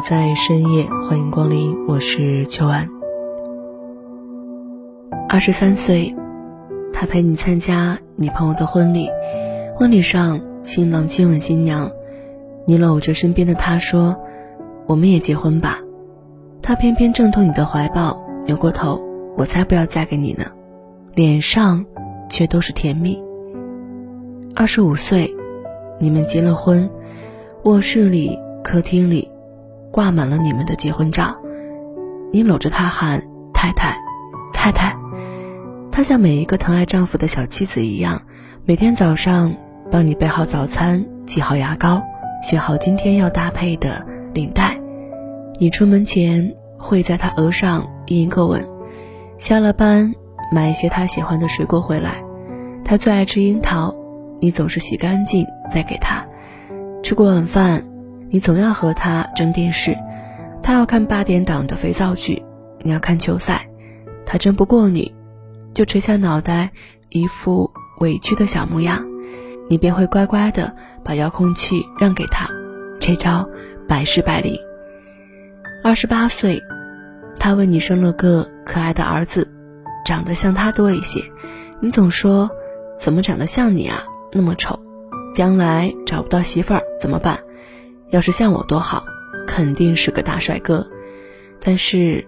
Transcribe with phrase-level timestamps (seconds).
[0.00, 2.88] 在深夜，欢迎光临，我是秋安。
[5.28, 6.14] 二十三岁，
[6.92, 9.08] 他陪你参加你朋友的婚礼，
[9.74, 11.90] 婚礼上新郎亲吻新娘，
[12.66, 14.16] 你搂着身边的他说
[14.86, 15.80] ：“我们也结婚吧。”
[16.62, 19.00] 他偏偏挣脱你的怀抱，扭过头
[19.36, 20.46] ：“我才不要嫁给你呢。”
[21.14, 21.84] 脸上
[22.30, 23.22] 却都是甜蜜。
[24.54, 25.30] 二十五岁，
[25.98, 26.88] 你们结了婚，
[27.64, 29.28] 卧室里、客厅里。
[29.92, 31.36] 挂满了你们的结婚照，
[32.32, 33.96] 你搂着他喊太太，
[34.52, 34.96] 太太。
[35.90, 38.22] 她像每一个疼爱丈夫的小妻子一样，
[38.64, 39.52] 每天早上
[39.90, 42.00] 帮你备好早餐，挤好牙膏，
[42.42, 44.78] 选好今天要搭配的领带。
[45.58, 48.64] 你出门前会在他额上印一个吻，
[49.36, 50.14] 下了班
[50.52, 52.22] 买一些他喜欢的水果回来。
[52.84, 53.94] 他最爱吃樱桃，
[54.40, 56.24] 你总是洗干净再给他。
[57.02, 57.89] 吃过晚饭。
[58.32, 59.96] 你总要和他争电视，
[60.62, 62.40] 他要看八点档的肥皂剧，
[62.80, 63.68] 你要看球赛，
[64.24, 65.12] 他争不过你，
[65.74, 66.70] 就垂下脑袋，
[67.08, 69.04] 一副委屈的小模样，
[69.68, 70.72] 你便会乖乖的
[71.04, 72.48] 把遥控器让给他，
[73.00, 73.48] 这招
[73.88, 74.56] 百试百灵。
[75.82, 76.62] 二十八岁，
[77.36, 79.52] 他为你生了个可爱的儿子，
[80.06, 81.20] 长得像他多一些，
[81.80, 82.48] 你总说，
[82.96, 84.78] 怎么长得像你啊，那么丑，
[85.34, 87.40] 将来找不到媳妇儿怎么办？
[88.10, 89.04] 要是像我多好，
[89.46, 90.86] 肯定是个大帅哥。
[91.62, 92.26] 但是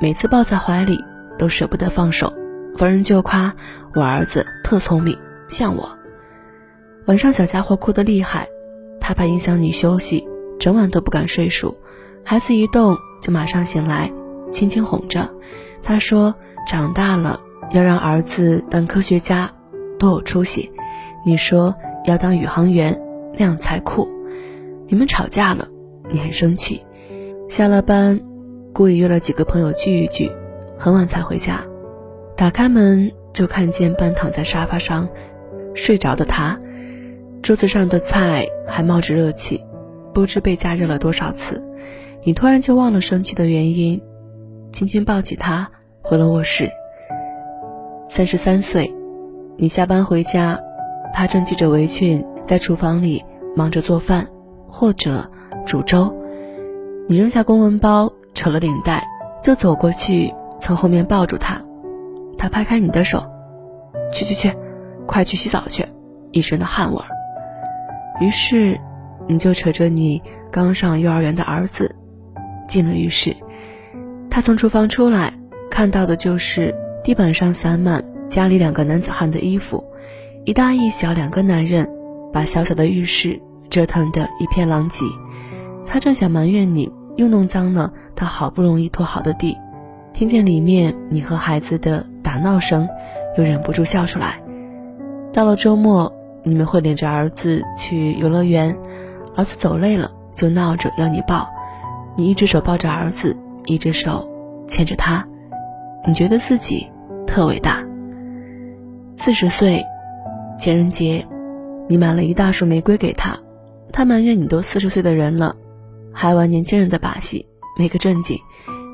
[0.00, 1.02] 每次抱在怀里
[1.38, 2.32] 都舍不得放手，
[2.76, 3.54] 逢人就夸
[3.94, 5.18] 我儿子特聪明，
[5.48, 5.98] 像我。
[7.06, 8.48] 晚上小家伙哭得厉害，
[9.00, 10.26] 他怕影响你休息，
[10.58, 11.76] 整晚都不敢睡熟。
[12.24, 14.12] 孩子一动就马上醒来，
[14.50, 15.28] 轻轻哄着。
[15.82, 16.34] 他说
[16.66, 17.40] 长大了
[17.72, 19.50] 要让儿子当科学家，
[19.98, 20.70] 多有出息。
[21.26, 21.74] 你说
[22.04, 22.98] 要当宇航员，
[23.34, 24.13] 那样才酷。
[24.94, 25.66] 你们吵架了，
[26.08, 26.86] 你很生气，
[27.48, 28.20] 下了班，
[28.72, 30.30] 故意约了几个朋友聚一聚，
[30.78, 31.64] 很晚才回家，
[32.36, 35.08] 打开门就看见半躺在沙发上
[35.74, 36.56] 睡着的他，
[37.42, 39.60] 桌子上的菜还冒着热气，
[40.12, 41.60] 不知被加热了多少次，
[42.22, 44.00] 你突然就忘了生气的原因，
[44.72, 45.68] 轻轻抱起他
[46.02, 46.70] 回了卧室。
[48.08, 48.94] 三十三岁，
[49.56, 50.56] 你下班回家，
[51.12, 53.24] 他正系着围裙在厨房里
[53.56, 54.28] 忙着做饭。
[54.74, 55.30] 或者
[55.64, 56.12] 煮粥，
[57.08, 59.04] 你扔下公文包，扯了领带，
[59.40, 61.62] 就走过去，从后面抱住他。
[62.36, 63.22] 他拍开你的手，
[64.12, 64.52] 去去去，
[65.06, 65.86] 快去洗澡去，
[66.32, 67.06] 一身的汗味儿。
[68.20, 68.76] 于是，
[69.28, 70.20] 你就扯着你
[70.50, 71.94] 刚上幼儿园的儿子，
[72.66, 73.32] 进了浴室。
[74.28, 75.32] 他从厨房出来，
[75.70, 76.74] 看到的就是
[77.04, 79.84] 地板上散满家里两个男子汉的衣服，
[80.44, 81.88] 一大一小两个男人，
[82.32, 83.40] 把小小的浴室。
[83.74, 85.04] 折腾的一片狼藉，
[85.84, 89.58] 他正想埋怨你又弄脏了他好不容易拖好的地，
[90.12, 92.88] 听见里面你和孩子的打闹声，
[93.36, 94.40] 又忍不住笑出来。
[95.32, 96.12] 到了周末，
[96.44, 98.78] 你们会领着儿子去游乐园，
[99.34, 101.44] 儿子走累了就闹着要你抱，
[102.14, 104.24] 你一只手抱着儿子，一只手
[104.68, 105.26] 牵着他，
[106.06, 106.88] 你觉得自己
[107.26, 107.84] 特伟大。
[109.16, 109.84] 四十岁，
[110.60, 111.26] 情人节，
[111.88, 113.36] 你买了一大束玫瑰给他。
[113.96, 115.54] 他埋怨你都四十岁的人了，
[116.12, 117.46] 还玩年轻人的把戏，
[117.78, 118.36] 没个正经，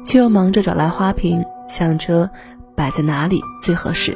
[0.04, 2.28] 却又忙着找来花瓶，想着
[2.76, 4.14] 摆在哪里最合适。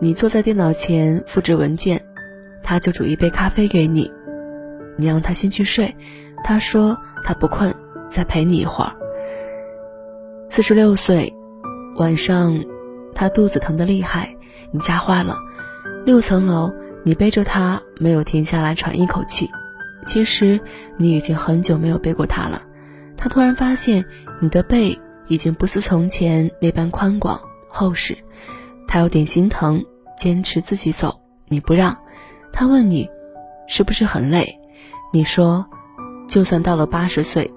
[0.00, 2.00] 你坐在电脑前复制文件，
[2.62, 4.08] 他就煮一杯咖啡给你，
[4.96, 5.92] 你让他先去睡，
[6.44, 7.74] 他说他不困，
[8.08, 8.92] 再陪你一会儿。
[10.48, 11.34] 四十六岁，
[11.96, 12.56] 晚上，
[13.12, 14.32] 他肚子疼得厉害，
[14.70, 15.36] 你吓坏了，
[16.04, 16.72] 六层楼，
[17.02, 19.50] 你背着他没有停下来喘一口气。
[20.04, 20.60] 其实
[20.96, 22.62] 你已经很久没有背过他了，
[23.16, 24.04] 他突然发现
[24.40, 28.16] 你的背已经不似从前那般宽广厚实，
[28.86, 29.84] 他有点心疼，
[30.18, 31.96] 坚持自己走，你不让。
[32.52, 33.08] 他问你，
[33.66, 34.58] 是不是很累？
[35.12, 35.66] 你说，
[36.28, 37.52] 就算到了八十岁，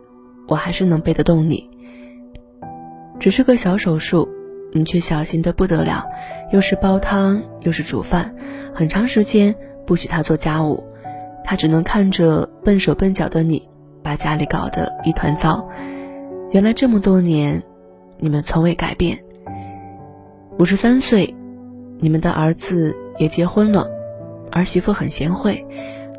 [0.47, 1.69] 我还是能背得动你。
[3.19, 4.27] 只是个小手术，
[4.74, 6.06] 你却小心的不得了，
[6.51, 8.33] 又是煲汤又是煮饭，
[8.74, 9.56] 很长时间
[9.86, 10.83] 不许他做家务，
[11.50, 13.68] 他只能看着笨手笨脚的你，
[14.04, 15.68] 把家里搞得一团糟。
[16.51, 17.63] 原来这么多年，
[18.19, 19.18] 你们从未改变。
[20.60, 21.36] 五十三岁，
[21.98, 23.90] 你们的儿子也结婚了，
[24.51, 25.66] 儿媳妇很贤惠，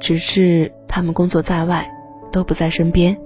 [0.00, 1.88] 只是他们工作在外，
[2.32, 3.16] 都不在身边。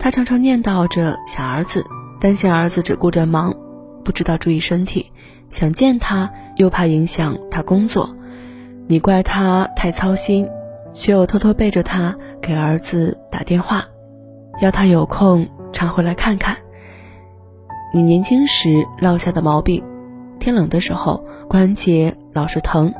[0.00, 1.86] 他常常念叨着想儿子，
[2.20, 3.54] 担心儿子只顾着忙。
[4.02, 5.12] 不知道注意身体，
[5.48, 8.10] 想见他又怕影响他工作，
[8.88, 10.44] 你怪他太操心，
[10.92, 13.86] 却又偷偷背着他给儿子打电话，
[14.60, 16.56] 要他有空常回来看看。
[17.92, 19.84] 你年轻时落下的毛病，
[20.38, 22.94] 天冷的时候关节老是疼，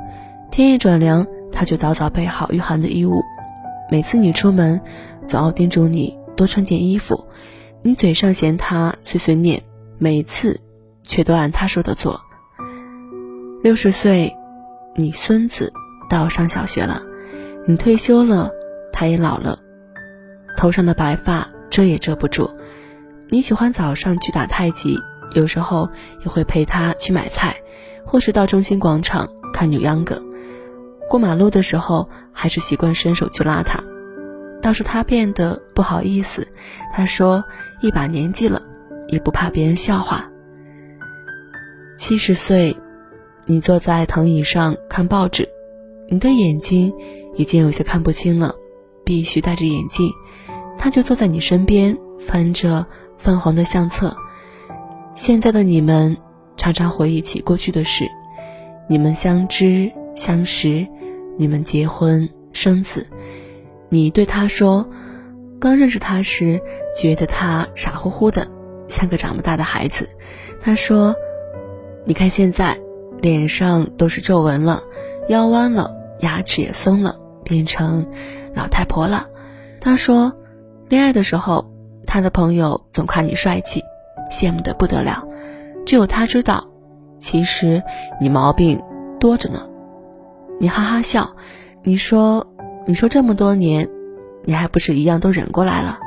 [0.51, 3.23] 天一转凉他就早早备好御寒的衣物，
[3.91, 4.81] 每次你出门，
[5.27, 7.27] 总要叮嘱你多穿件衣服，
[7.83, 9.63] 你嘴上嫌他碎碎念，
[9.99, 10.61] 每次。
[11.03, 12.21] 却都按他说的做。
[13.65, 14.33] 六十岁，
[14.95, 15.73] 你孙子
[16.09, 17.03] 到上小学了，
[17.67, 18.51] 你退休了，
[18.93, 19.59] 他也老了，
[20.57, 22.51] 头上的白发遮也遮不住。
[23.29, 24.99] 你喜欢早上去打太极，
[25.35, 25.89] 有时候
[26.23, 27.55] 也会陪他去买菜，
[28.05, 30.21] 或是到中心广场看扭秧歌。
[31.09, 33.83] 过马路的时候，还是习惯伸手去拉他。
[34.63, 36.47] 倒是他变得不好意思，
[36.93, 37.45] 他说
[37.81, 38.63] 一把年纪了，
[39.09, 40.29] 也不怕别人笑话。
[41.97, 42.77] 七十岁，
[43.45, 45.49] 你坐在藤椅上看报纸，
[46.09, 46.93] 你的眼睛
[47.35, 48.55] 已经有些看不清了，
[49.05, 50.11] 必须戴着眼镜。
[50.79, 52.87] 他就坐在你身边，翻着
[53.17, 54.17] 泛黄的相册。
[55.15, 56.17] 现在的你们
[56.57, 58.09] 常常回忆起过去的事，
[58.89, 60.87] 你们相知相识，
[61.37, 63.07] 你们结婚生子。
[63.89, 64.89] 你对他说，
[65.61, 66.61] 刚认识他时
[66.97, 68.49] 觉得他傻乎乎的，
[68.89, 70.09] 像个长不大的孩子。
[70.61, 71.15] 他说。
[72.07, 72.79] 你看现在，
[73.21, 74.83] 脸上都是皱纹了，
[75.29, 78.07] 腰弯了，牙齿也松了，变成
[78.55, 79.27] 老太婆了。
[79.81, 80.33] 他说，
[80.89, 81.71] 恋爱的时候，
[82.07, 83.83] 他的朋友总夸你帅气，
[84.31, 85.25] 羡慕的不得了。
[85.87, 86.67] 只有他知道，
[87.19, 87.83] 其实
[88.21, 88.81] 你毛病
[89.19, 89.67] 多着呢。
[90.59, 91.35] 你哈哈笑，
[91.83, 92.47] 你说，
[92.87, 93.89] 你说这么多年，
[94.45, 95.99] 你还不是一样都忍过来了？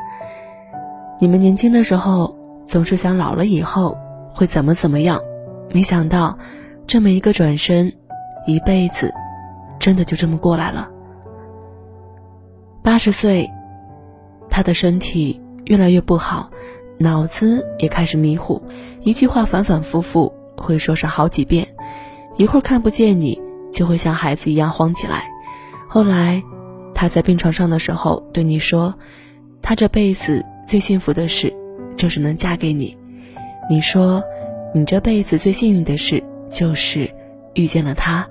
[1.19, 3.97] 你们年轻的时候总是想老了以后
[4.33, 5.19] 会怎么怎么样。
[5.71, 6.37] 没想到，
[6.85, 7.91] 这么一个转身，
[8.45, 9.11] 一辈子，
[9.83, 10.89] 真的就这么过来了。
[12.81, 13.51] 八十岁，
[14.49, 16.49] 他的身体越来越不好，
[16.97, 18.63] 脑子也开始迷糊，
[19.01, 21.67] 一句话反反复复会说上好几遍，
[22.37, 23.41] 一会儿看不见你，
[23.73, 25.25] 就会像孩子一样慌起来。
[25.89, 26.41] 后来，
[26.95, 28.95] 他在病床上的时候对你说，
[29.61, 31.53] 他这辈子最幸福的事，
[31.93, 32.97] 就是能嫁给你。
[33.69, 34.23] 你说。
[34.75, 37.07] 你这辈子最幸运的事，就是
[37.53, 38.27] 遇见了他。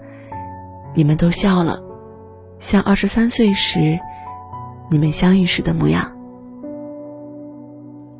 [0.95, 1.83] 你们都笑了，
[2.59, 3.99] 像二十三岁时
[4.91, 6.13] 你们相遇时的模样。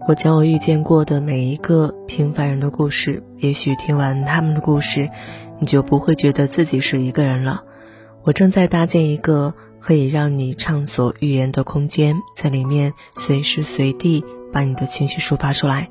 [0.09, 5.09] 我将我遇见过的每一个平凡人的故事，也许听完他们的故事，
[5.61, 7.63] 你就不会觉得自己是一个人了。
[8.25, 15.89] 我正在搭建一个可以让你畅所欲言的空间，在里面随时随地把你的情绪抒发出来。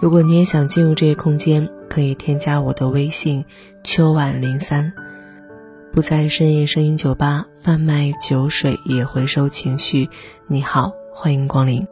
[0.00, 3.44] 如果你也想进入这个空间，可以添加我的微信
[3.84, 4.92] 秋晚零三，
[5.92, 10.08] 不在深夜声音酒吧贩卖酒水，也回收情绪。
[10.46, 11.84] 你好，欢迎光临。